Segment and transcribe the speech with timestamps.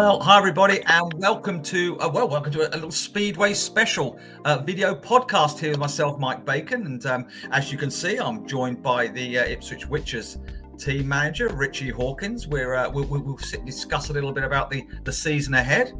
[0.00, 4.18] Well, hi everybody, and welcome to uh, well, welcome to a, a little Speedway special
[4.46, 8.46] uh, video podcast here with myself, Mike Bacon, and um, as you can see, I'm
[8.46, 10.38] joined by the uh, Ipswich Witches
[10.78, 12.48] team manager Ritchie Hawkins.
[12.48, 15.92] We're uh, we'll, we'll, sit discuss a little bit about the the season ahead,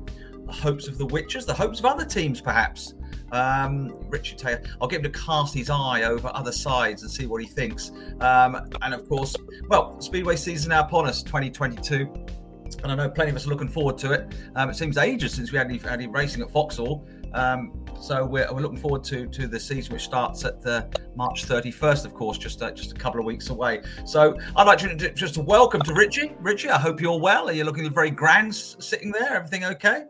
[0.46, 2.94] the hopes of the Witches, the hopes of other teams, perhaps.
[3.32, 7.26] Um, Richard Taylor, I'll get him to cast his eye over other sides and see
[7.26, 7.92] what he thinks.
[8.20, 9.36] Um, and of course,
[9.68, 12.39] well, Speedway season now upon us, 2022
[12.76, 14.32] and I know plenty of us are looking forward to it.
[14.56, 18.24] Um, it seems ages since we had any, had any racing at Foxhall, um, so
[18.24, 22.14] we're, we're, looking forward to to the season, which starts at the March 31st, of
[22.14, 23.82] course, just uh, just a couple of weeks away.
[24.04, 26.32] So I'd like to just to welcome to Ritchie.
[26.40, 27.48] Ritchie, I hope you're well.
[27.48, 29.34] Are you looking very grand sitting there?
[29.34, 30.04] Everything okay?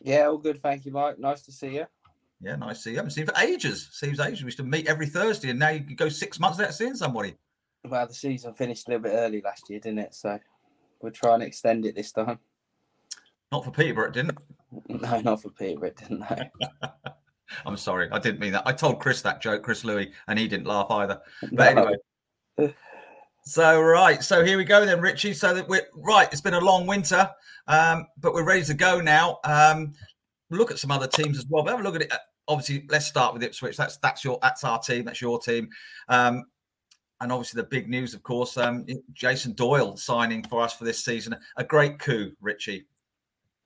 [0.00, 0.60] Yeah, all good.
[0.60, 1.18] Thank you, Mike.
[1.18, 1.86] Nice to see you.
[2.40, 2.96] Yeah, nice to see you.
[2.96, 3.88] I haven't seen you for ages.
[3.92, 4.42] Seems ages.
[4.42, 7.36] We used to meet every Thursday, and now you go six months without seeing somebody.
[7.84, 10.14] Well, the season finished a little bit early last year, didn't it?
[10.14, 10.38] So
[11.00, 12.38] We'll try and extend it this time.
[13.52, 14.38] Not for Peterborough, it didn't.
[14.88, 16.24] No, not for Peterborough, it didn't.
[17.66, 18.66] I'm sorry, I didn't mean that.
[18.66, 21.20] I told Chris that joke, Chris Louis, and he didn't laugh either.
[21.52, 21.82] But no.
[21.82, 22.74] anyway.
[23.48, 25.32] So right, so here we go then, Ritchie.
[25.32, 26.28] So that we're right.
[26.32, 27.30] It's been a long winter,
[27.68, 29.38] um, but we're ready to go now.
[29.44, 29.92] Um,
[30.50, 31.62] look at some other teams as well.
[31.62, 32.12] But have a look at it.
[32.48, 33.76] Obviously, let's start with Ipswich.
[33.76, 35.04] That's that's your that's our team.
[35.04, 35.68] That's your team.
[36.08, 36.44] Um,
[37.20, 41.04] and obviously the big news, of course, um, Jason Doyle signing for us for this
[41.04, 41.36] season.
[41.56, 42.86] A great coup, Ritchie.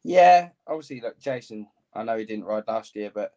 [0.05, 1.67] Yeah, obviously, look, Jason.
[1.95, 3.33] I know he didn't ride last year, but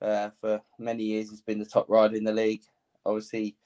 [0.00, 2.62] uh, for many years he's been the top rider in the league.
[3.04, 3.56] Obviously,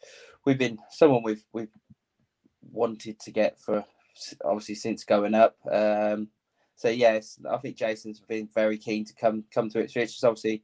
[0.44, 1.72] we've been someone we've we've
[2.72, 3.84] wanted to get for
[4.44, 5.56] obviously since going up.
[5.70, 6.28] Um,
[6.74, 9.80] so yes, I think Jason's been very keen to come come to.
[9.80, 10.62] It's obviously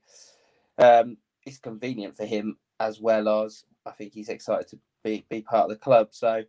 [0.78, 5.42] um, it's convenient for him as well as I think he's excited to be be
[5.42, 6.08] part of the club.
[6.10, 6.42] So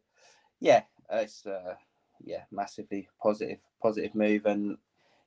[0.60, 1.76] yeah, it's uh,
[2.24, 4.78] yeah massively positive positive move, and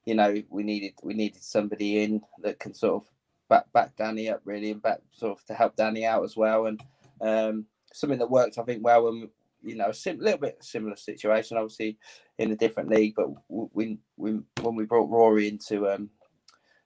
[0.04, 3.08] you know we needed we needed somebody in that can sort of
[3.48, 6.66] back back Danny up really, and back sort of to help Danny out as well,
[6.66, 6.82] and
[7.20, 9.30] um, something that worked I think well when
[9.62, 11.98] you know a sim- little bit similar situation, obviously
[12.38, 16.10] in a different league, but we, we when we brought Rory into um,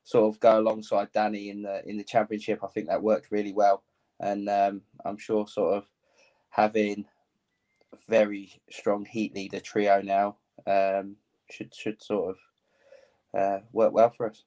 [0.05, 3.53] sort of go alongside Danny in the in the championship, I think that worked really
[3.53, 3.83] well,
[4.19, 5.85] and um, I'm sure sort of
[6.51, 7.05] having
[7.93, 11.17] a very strong heat leader trio now um,
[11.51, 14.45] should should sort of uh, work well for us.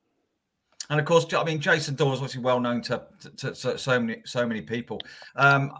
[0.90, 3.03] And of course, I mean, Jason is obviously well known to,
[3.38, 5.00] to, to so many so many people
[5.36, 5.72] um,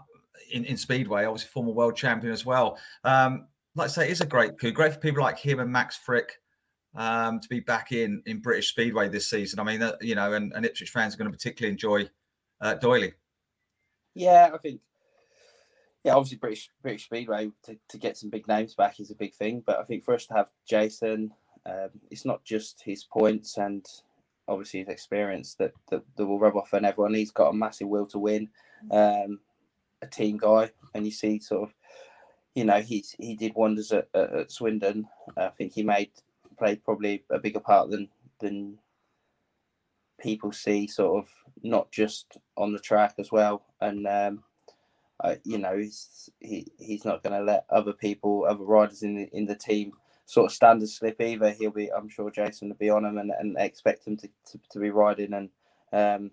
[0.52, 1.26] in, in Speedway.
[1.26, 2.78] Obviously, former world champion as well.
[3.04, 4.72] Um, like I say, it's a great coup.
[4.72, 6.32] Great for people like him and Max Fricke
[6.96, 9.60] um, to be back in in British Speedway this season.
[9.60, 12.10] I mean, uh, you know, and, and Ipswich fans are going to particularly enjoy
[12.62, 13.14] uh, Doyley.
[14.16, 14.80] Yeah, I think
[16.04, 19.34] yeah, obviously British British Speedway to, to get some big names back is a big
[19.34, 19.64] thing.
[19.66, 21.32] But I think for us to have Jason,
[21.66, 23.86] um, it's not just his points and
[24.48, 27.14] obviously his experience that, that, that will rub off on everyone.
[27.14, 28.50] He's got a massive will to win,
[28.92, 29.40] um,
[30.02, 31.76] a team guy, and you see sort of,
[32.54, 35.08] you know, he's he did wonders at, at, at Swindon.
[35.38, 36.12] I think he made
[36.60, 38.10] played probably a bigger part than
[38.40, 38.78] than
[40.20, 41.30] people see, sort of
[41.64, 44.06] not just on the track as well, and.
[44.06, 44.44] Um,
[45.24, 49.16] uh, you know, he's he, he's not going to let other people, other riders in
[49.16, 49.94] the in the team,
[50.26, 51.52] sort of stand and slip either.
[51.52, 54.60] He'll be, I'm sure, Jason will be on him and, and expect him to, to,
[54.72, 55.50] to be riding and
[55.94, 56.32] um,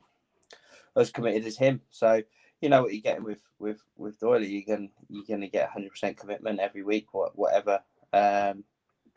[0.96, 1.80] as committed as him.
[1.90, 2.22] So
[2.60, 4.42] you know what you're getting with with with Doyle.
[4.42, 7.80] You can you're going to get 100 percent commitment every week, whatever.
[8.12, 8.64] Um,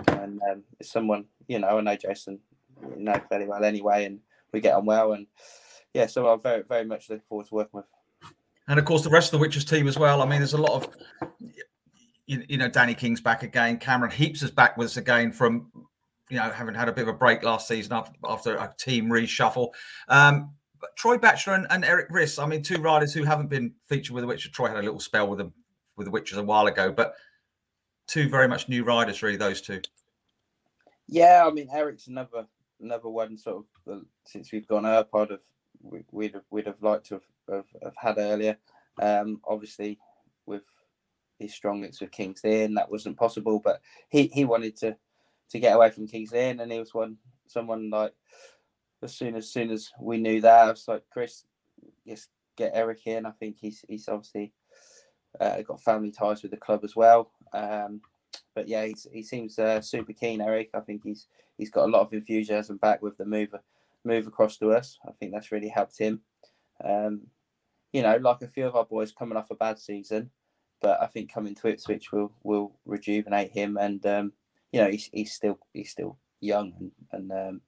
[0.08, 1.78] and um, it's someone you know.
[1.78, 2.40] I know Jason,
[2.96, 4.20] you know fairly well anyway, and
[4.52, 5.14] we get on well.
[5.14, 5.28] And
[5.94, 7.86] yeah, so I'm very very much looking forward to working with
[8.68, 10.22] and of course the rest of the Witches team as well.
[10.22, 10.90] I mean, there's a lot of
[12.26, 13.78] you, you know Danny King's back again.
[13.78, 15.70] Cameron Heeps is back with us again from
[16.30, 19.08] you know having had a bit of a break last season after, after a team
[19.08, 19.70] reshuffle.
[20.08, 20.52] Um,
[20.96, 24.24] Troy Batchelor and, and, Erik Riss, I mean, two riders who haven't been featured with
[24.24, 24.52] the Witches.
[24.52, 25.54] Troy had a little spell with them
[25.96, 27.14] with the Witches a while ago, but
[28.08, 29.38] two very much new riders, really.
[29.38, 29.82] Those two.
[31.08, 32.48] Yeah, I mean, Erik's another
[32.82, 33.38] another one.
[33.38, 35.40] Sort of since we've gone up, I'd have
[36.12, 38.58] we'd have, we'd have liked to have have, have had earlier.
[39.02, 40.00] Um, obviously,
[40.46, 40.64] with
[41.40, 43.60] his strong links with Kings Lynn, that wasn't possible.
[43.60, 44.96] But he, he wanted to
[45.50, 48.14] to get away from Kings Lynn, and he was one someone like
[49.02, 51.46] as soon as soon as we knew that, I was like, Chris,
[52.08, 53.26] just get Erik in.
[53.26, 54.54] I think he's he's obviously
[55.40, 57.32] uh, got family ties with the club as well.
[57.54, 58.02] Um,
[58.56, 60.70] but yeah, he seems uh, super keen, Erik.
[60.74, 61.28] I think he's
[61.58, 63.54] he's got a lot of enthusiasm back with the move
[64.04, 65.00] move across to us.
[65.08, 66.22] I think that's really helped him.
[66.84, 67.28] Um,
[67.92, 70.32] you know, like a few of our boys coming off a bad season,
[70.82, 74.34] but I think coming to Ipswich will will rejuvenate him, and um,
[74.72, 77.62] you know, he's, he's still he's still young, and, and um,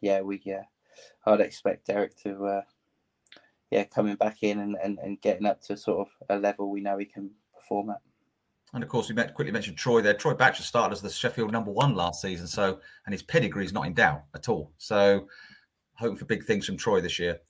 [0.00, 0.64] yeah, we yeah,
[1.26, 2.62] I'd expect Derek to uh,
[3.70, 6.80] yeah coming back in and, and, and getting up to sort of a level we
[6.80, 8.00] know he can perform at.
[8.72, 10.14] And of course, we met, quickly mentioned Troy there.
[10.14, 13.72] Troy Batchelor started as the Sheffield number one last season, so and his pedigree is
[13.72, 14.72] not in doubt at all.
[14.78, 15.26] So,
[16.00, 17.40] hoping for big things from Troy this year.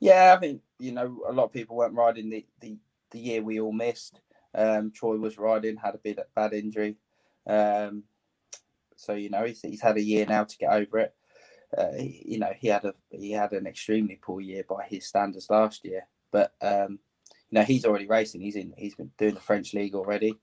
[0.00, 2.76] Yeah, I think you know a lot of people weren't riding the the,
[3.10, 4.20] the year we all missed.
[4.54, 6.96] Um, Troy was riding, had a bit of bad injury,
[7.46, 8.04] um,
[8.96, 11.14] so you know he's, he's had a year now to get over it.
[11.76, 15.50] Uh, you know he had a he had an extremely poor year by his standards
[15.50, 16.98] last year, but um,
[17.50, 18.40] you know he's already racing.
[18.40, 20.38] He's in he's been doing the French league already,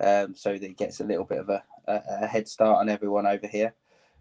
[0.00, 2.88] um, so that he gets a little bit of a, a, a, head start on
[2.88, 3.74] everyone over here.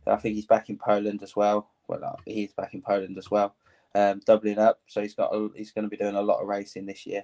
[0.05, 1.69] I think he's back in Poland as well.
[1.87, 3.55] Well, uh, he's back in Poland as well,
[3.95, 4.81] um, doubling up.
[4.87, 7.23] So he's got a, he's going to be doing a lot of racing this year.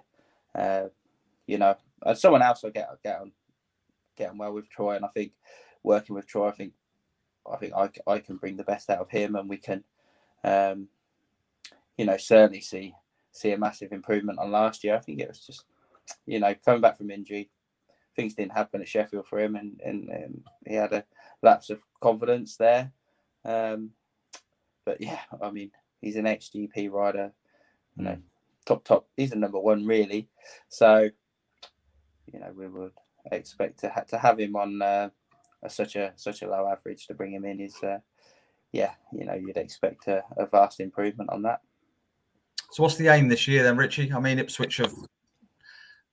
[0.56, 0.86] Uh,
[1.48, 1.76] you know,
[2.06, 3.32] and someone else will get get on
[4.16, 5.34] get on well with Troy, and I think
[5.84, 6.74] working with Troy, I think
[7.52, 9.84] I think I, I can bring the best out of him, and we can,
[10.44, 10.88] um,
[11.98, 12.94] you know, certainly see
[13.32, 14.96] see a massive improvement on last year.
[14.96, 15.66] I think it was just,
[16.26, 17.50] you know, coming back from injury,
[18.16, 21.04] things didn't happen at Sheffield for him, and and, and he had a
[21.42, 22.92] lapse of confidence there.
[23.44, 23.92] Um,
[24.86, 25.72] but yeah, I mean,
[26.02, 27.32] he's an ex-GP rider,
[27.98, 28.22] you know, hmm.
[28.66, 29.08] top top.
[29.18, 30.30] He's a number one really,
[30.70, 31.10] so
[32.32, 32.92] you know we would
[33.32, 35.10] expect to ha- to have him on uh,
[35.64, 38.00] a, such a such a low average to bring him in is, uh,
[38.72, 41.62] yeah, you know, you'd expect a, a, vast improvement on that.
[42.72, 44.12] So, what's the aim this year then, Ritchie?
[44.12, 44.94] I mean, Ipswich have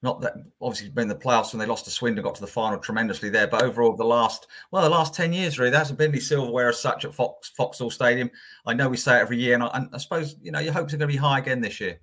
[0.03, 2.79] not that obviously been the playoffs when they lost to Swindon, got to the final
[2.79, 6.11] tremendously there, but overall the last well, the last ten years really, there hasn't been
[6.11, 8.31] any silverware as such at Fox Foxhall Stadium.
[8.65, 10.73] I know we say it every year, and I, and I suppose you know your
[10.73, 12.01] hopes are going to be high again this year.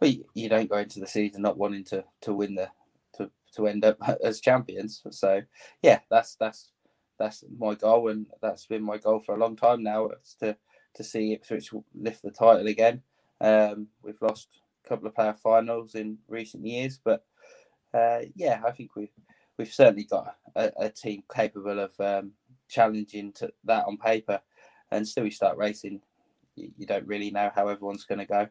[0.00, 2.68] Well, you don't go into the season not wanting to to win the
[3.14, 5.02] to to end up as champions.
[5.10, 5.42] So
[5.82, 6.70] yeah, that's that's
[7.18, 10.06] that's my goal, and that's been my goal for a long time now.
[10.06, 10.56] It's to
[10.96, 13.02] to see Ipswich lift the title again.
[13.40, 14.48] Um, we've lost
[14.88, 17.24] couple of player finals in recent years, but
[17.92, 19.12] uh, yeah, I think we've
[19.56, 22.32] we've certainly got a, a team capable of um,
[22.68, 24.40] challenging to that on paper.
[24.90, 26.00] And still, we start racing,
[26.56, 28.48] you, you don't really know how everyone's going to go.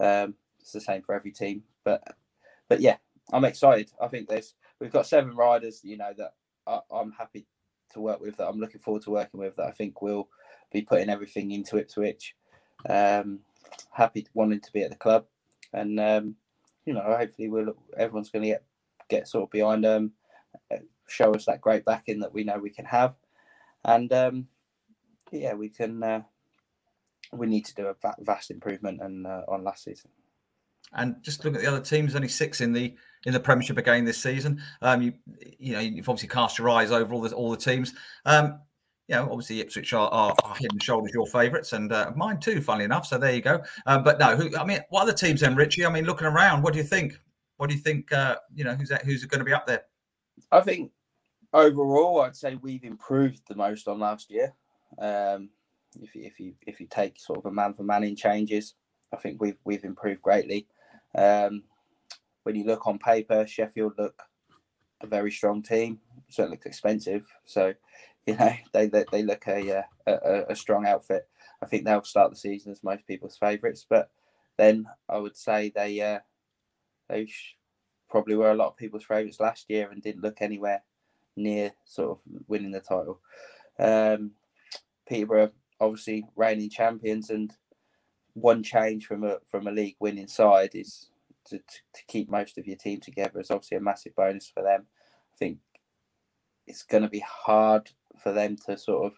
[0.00, 2.02] Um, it's the same for every team, but
[2.68, 2.96] but yeah,
[3.32, 3.90] I'm excited.
[4.00, 6.34] I think there's we've got seven riders, you know, that
[6.66, 7.46] I, am happy
[7.92, 8.36] to work with.
[8.36, 9.56] That I'm looking forward to working with.
[9.56, 10.28] That I think will
[10.72, 12.34] be putting everything into Ipswich.
[12.88, 13.40] Um,
[13.92, 15.26] happy wanting to be at the club,
[15.72, 16.36] and um,
[16.84, 18.64] you know, hopefully, we'll everyone's going to get
[19.08, 20.12] get sort of behind them,
[21.08, 23.14] show us that great backing that we know we can have,
[23.84, 24.46] and um,
[25.30, 26.02] yeah, we can.
[26.02, 26.22] Uh,
[27.32, 30.10] we need to do a vast improvement and uh, on last season.
[30.94, 32.94] And just look at the other teams, only six in the
[33.26, 34.62] in the Premiership again this season.
[34.80, 35.12] Um, you
[35.58, 37.92] you know you've obviously cast your eyes over all the all the teams.
[38.24, 38.60] Um,
[39.08, 42.38] you know, obviously Ipswich are, are, are head and shoulders your favourites, and uh, mine
[42.38, 43.06] too, funnily enough.
[43.06, 43.62] So there you go.
[43.86, 45.86] Um, but no, who, I mean, what other teams then, Ritchie?
[45.86, 47.18] I mean, looking around, what do you think?
[47.56, 48.12] What do you think?
[48.12, 49.84] Uh, you know, who's that, who's going to be up there?
[50.52, 50.92] I think
[51.54, 54.52] overall, I'd say we've improved the most on last year.
[54.98, 55.48] Um,
[56.00, 58.74] if you, if you if you take sort of a man for man in changes,
[59.12, 60.66] I think we've we've improved greatly.
[61.14, 61.62] Um,
[62.42, 64.22] when you look on paper, Sheffield look
[65.00, 65.98] a very strong team.
[66.28, 67.72] Certainly looks expensive, so
[68.28, 71.28] you know they they, they look a, uh, a, a strong outfit.
[71.62, 74.10] I think they'll start the season as most people's favourites, but
[74.56, 76.20] then I would say they uh,
[77.08, 77.56] they sh-
[78.08, 80.82] probably were a lot of people's favourites last year and didn't look anywhere
[81.36, 83.20] near sort of winning the title.
[83.78, 84.32] Um,
[85.08, 87.54] Peterborough obviously reigning champions and
[88.34, 91.10] one change from a from a league winning side is
[91.46, 94.62] to, to, to keep most of your team together is obviously a massive bonus for
[94.62, 94.86] them.
[95.32, 95.58] I think
[96.66, 97.90] it's going to be hard
[98.22, 99.12] for them to sort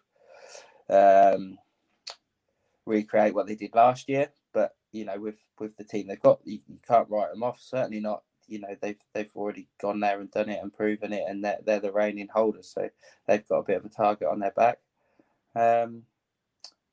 [0.90, 1.58] of um,
[2.86, 4.28] recreate what they did last year.
[4.52, 7.60] But you know, with with the team they've got, you, you, can't write them off.
[7.60, 8.22] Certainly not.
[8.48, 11.58] You know, they've they've already gone there and done it and proven it, and they're,
[11.64, 12.88] they're the reigning holders, so
[13.26, 14.78] they've got a bit of a target on their back.
[15.54, 16.02] Um,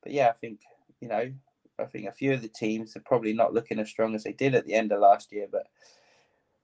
[0.03, 0.61] but yeah, I think
[0.99, 1.31] you know
[1.79, 4.33] I think a few of the teams are probably not looking as strong as they
[4.33, 5.67] did at the end of last year, but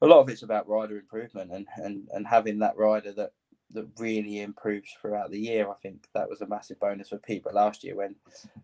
[0.01, 3.31] a lot of it's about rider improvement and and, and having that rider that
[3.73, 5.69] that really improves throughout the year.
[5.69, 8.15] I think that was a massive bonus for people last year when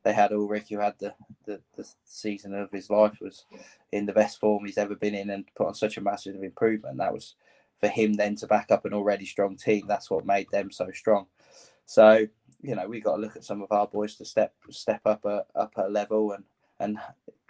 [0.04, 1.13] they had Ulrich, who had the,
[1.46, 3.46] the, the season of his life, was
[3.92, 6.98] in the best form he's ever been in and put on such a massive improvement.
[6.98, 7.36] That was
[7.80, 9.86] for him then to back up an already strong team.
[9.88, 11.28] That's what made them so strong.
[11.86, 12.28] So
[12.62, 15.25] you know we've got to look at some of our boys to step step up
[15.25, 16.44] a up a level and
[16.80, 16.98] and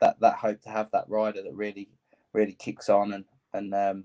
[0.02, 1.90] that that hope to have that rider that really
[2.34, 4.04] really kicks on and and um,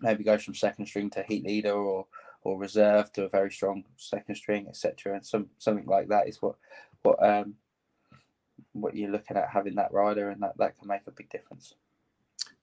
[0.00, 2.06] maybe goes from second string to heat leader or
[2.46, 5.14] or reserve to a very strong second string, etc.
[5.14, 6.54] And some something like that is what
[7.02, 7.54] what um
[8.72, 11.74] what you're looking at having that rider, and that that can make a big difference.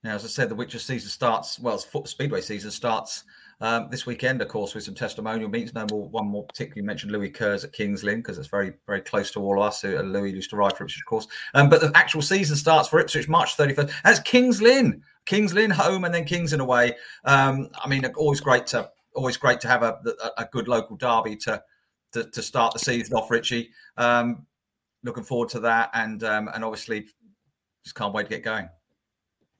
[0.02, 1.58] Now, as I said, the Witcher season starts.
[1.58, 3.24] Well, Speedway season starts
[3.60, 5.74] um, this weekend, of course, with some testimonial meetings.
[5.74, 9.00] No more, one more particularly mentioned Lewis Kerr's at Kings Lynn because it's very, very
[9.00, 9.84] close to all of us.
[9.84, 11.26] Uh, Lewis used to ride for Ipswich, of course.
[11.54, 13.92] Um, but the actual season starts for Ipswich March 31st.
[14.04, 16.96] That's Kings Lynn, Kings Lynn home, and then Kings Lynn away.
[17.24, 20.96] Um, I mean, always great to always great to have a, a, a good local
[20.96, 21.62] derby to,
[22.12, 23.70] to, to start the season off, Ritchie.
[23.96, 24.46] Um,
[25.02, 27.06] looking forward to that, and um, and obviously
[27.84, 28.68] just can't wait to get going.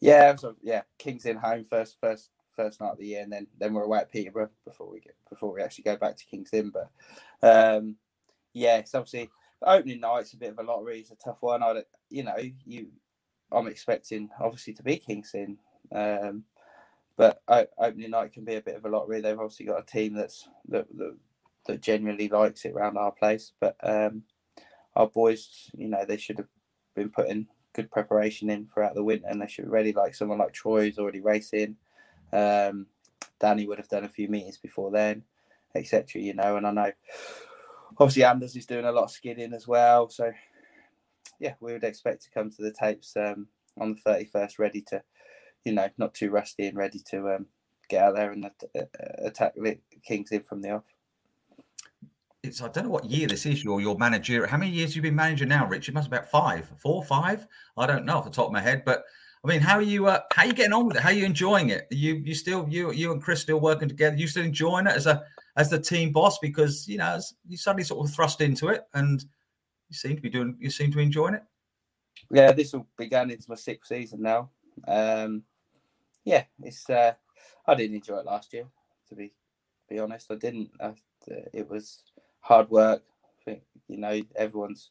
[0.00, 3.46] Yeah, so yeah, Kings Lynn home first, first, first night of the year, and then
[3.58, 6.50] then we're away at Peterborough before we get before we actually go back to Kings
[6.52, 6.72] Lynn.
[6.72, 6.90] But
[7.42, 7.96] um,
[8.52, 9.30] yeah, it's obviously
[9.62, 11.00] opening night's a bit of a lottery.
[11.00, 11.62] It's a tough one.
[11.62, 12.88] I, you know, you,
[13.52, 15.58] I'm expecting obviously to be Kings Lynn,
[15.92, 16.44] um,
[17.16, 17.42] but
[17.78, 19.20] opening night can be a bit of a lottery.
[19.20, 21.16] They've obviously got a team that's that that,
[21.66, 24.22] that genuinely likes it around our place, but um,
[24.96, 26.48] our boys, you know, they should have
[26.94, 29.92] been putting good preparation in throughout the winter, and they should be ready.
[29.92, 31.76] Like someone like Troy's already racing.
[32.32, 32.86] Um,
[33.40, 35.22] Danny would have done a few meetings before then,
[35.74, 36.20] etc.
[36.20, 36.92] You know, and I know
[37.98, 40.08] obviously Anders is doing a lot of skidding as well.
[40.08, 40.32] So
[41.38, 44.80] yeah, we would expect to come to the tapes um, on the thirty first, ready
[44.88, 45.02] to,
[45.64, 47.46] you know, not too rusty and ready to um,
[47.88, 48.50] get out there and
[49.24, 50.84] attack the Kings Lynn from the off
[52.44, 53.64] it's I don't know what year this is.
[53.64, 54.46] Your your manager.
[54.46, 55.88] How many years you been manager now, Rich?
[55.88, 57.46] It must be about five, four, five.
[57.76, 59.04] I don't know off the top of my head, but
[59.44, 60.06] I mean, how are you?
[60.06, 61.02] Uh, how are you getting on with it?
[61.02, 61.86] How are you enjoying it?
[61.90, 64.16] Are you you still you you and Chris still working together?
[64.16, 65.22] You still enjoying it as a
[65.56, 67.18] as the team boss because you know
[67.48, 69.24] you suddenly sort of thrust into it and
[69.88, 70.56] you seem to be doing.
[70.60, 71.42] You seem to be enjoying it.
[72.30, 74.50] Yeah, this will be going into my sixth season now.
[74.86, 75.42] Um,
[76.24, 76.88] yeah, it's.
[76.88, 77.14] Uh,
[77.66, 78.66] I didn't enjoy it last year,
[79.08, 79.32] to be
[79.88, 80.30] be honest.
[80.30, 80.70] I didn't.
[80.80, 80.94] I,
[81.52, 82.02] it was
[82.40, 83.02] hard work.
[83.40, 84.90] I think you know everyone's.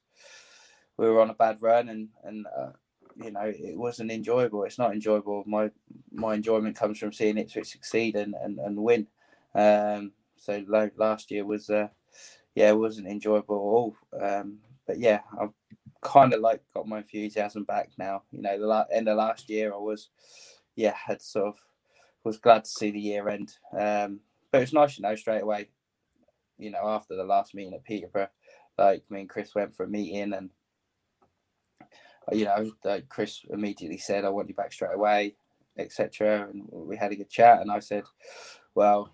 [0.97, 2.71] We were on a bad run, and and uh,
[3.15, 4.63] you know it wasn't enjoyable.
[4.63, 5.43] It's not enjoyable.
[5.47, 5.71] My
[6.11, 9.07] my enjoyment comes from seeing it succeed and and, and win.
[9.55, 11.87] Um, so like last year was uh,
[12.55, 13.95] yeah, it wasn't enjoyable at all.
[14.21, 15.53] Um, but yeah, I've
[16.01, 18.23] kind of like got my enthusiasm back now.
[18.31, 20.09] You know, the la- end of last year, I was
[20.75, 21.55] yeah had sort of
[22.23, 23.53] was glad to see the year end.
[23.77, 25.67] Um, but it's nice, you know, straight away
[26.57, 28.29] you know, after the last meeting at Peterborough,
[28.77, 30.49] like me and Chris went for a meeting and
[32.31, 35.35] you know, like Chris immediately said, I want you back straight away,
[35.77, 36.47] etc.
[36.49, 38.03] And we had a good chat and I said,
[38.73, 39.13] Well,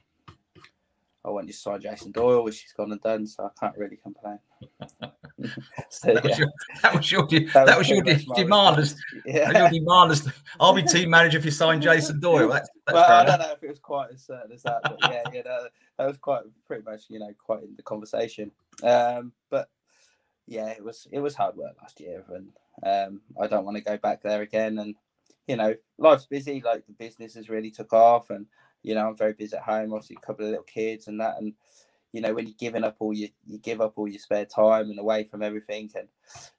[1.26, 3.78] I want you to sign Jason Doyle, which he's gone and done, so I can't
[3.78, 4.40] really complain.
[5.90, 6.50] so, that, was your,
[6.82, 8.80] that, was your, that, that was your, demand.
[8.80, 9.52] As, yeah.
[9.58, 10.28] your demand as
[10.60, 12.50] I'll be team manager if you sign Jason Doyle.
[12.50, 14.98] That's, that's well, I don't know if it was quite as certain as that, but
[15.04, 18.52] yeah, yeah, that, that was quite pretty much you know quite in the conversation.
[18.84, 19.70] Um, but
[20.48, 22.50] yeah, it was it was hard work last year, and
[22.84, 24.80] um, I don't want to go back there again.
[24.80, 24.96] And
[25.48, 26.62] you know, life's busy.
[26.64, 28.46] Like the business has really took off, and
[28.84, 31.38] you know, I'm very busy at home, obviously a couple of little kids and that.
[31.40, 31.54] And,
[32.12, 34.90] you know, when you're giving up all your, you give up all your spare time
[34.90, 36.08] and away from everything and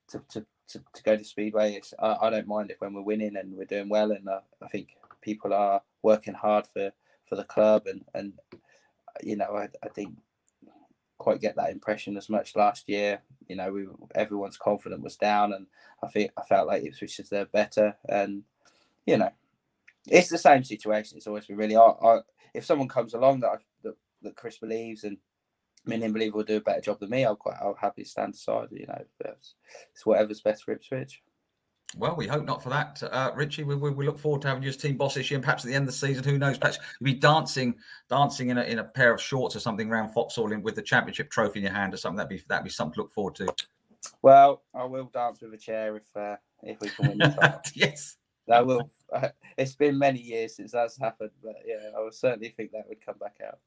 [0.09, 3.37] to, to, to, to go to Speedway, I, I don't mind it when we're winning
[3.37, 4.13] and we're doing well.
[4.13, 6.93] And uh, I think people are working hard for,
[7.29, 7.87] for the club.
[7.87, 8.35] And, and
[9.23, 10.15] you know, I, I think
[11.21, 13.21] quite get that impression as much last year.
[13.47, 15.67] You know, we everyone's confidence was down, and
[16.03, 18.43] I think I felt like Ipswich is there better, and
[19.07, 19.31] you know,
[20.07, 21.19] it's the same situation.
[21.19, 21.77] It's always been really.
[21.77, 22.21] I, I,
[22.55, 25.19] if someone comes along that, I, that that Chris believes and
[25.85, 28.35] me and believe will do a better job than me, I'll quite I'll happily stand
[28.35, 28.69] aside.
[28.71, 29.55] You know, it's,
[29.93, 31.23] it's whatever's best for Ipswich.
[31.97, 33.65] Well, we hope not for that, uh, Ritchie.
[33.65, 35.65] We, we, we, look forward to having you as team boss this year, and perhaps
[35.65, 36.57] at the end of the season, who knows?
[36.57, 37.75] Perhaps you'll be dancing,
[38.09, 41.31] dancing in a, in a pair of shorts or something around Foxhall with the championship
[41.31, 42.17] trophy in your hand or something.
[42.17, 43.53] That'd be that'd be something to look forward to.
[44.23, 47.35] Well, I will dance with a chair if uh, if we can win.
[47.75, 48.89] yes, that will.
[49.13, 52.89] Uh, it's been many years since that's happened, but yeah, I would certainly think that
[52.89, 53.59] would come back out.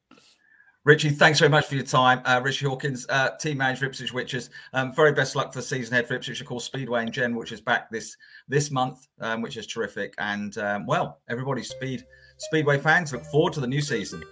[0.84, 2.20] Ritchie, thanks very much for your time.
[2.26, 4.50] Uh, Ritchie Hawkins, uh, team manager Ipswich Witches.
[4.74, 7.34] Um, very best luck for the season ahead for Ipswich, of course, Speedway and Gen,
[7.34, 8.16] which is back this
[8.48, 10.14] this month, um, which is terrific.
[10.18, 12.04] And um, well, everybody, speed
[12.38, 14.22] Speedway fans, look forward to the new season.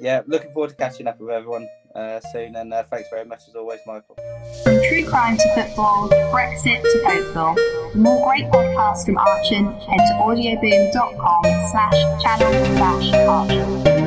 [0.00, 2.54] Yeah, looking forward to catching up with everyone uh, soon.
[2.54, 4.16] And uh, thanks very much as always, Michael.
[4.62, 7.56] From true crime to football, Brexit to Oakville.
[7.92, 14.05] For more great podcasts from Archant, head to audioboom.com slash channel slash Archant.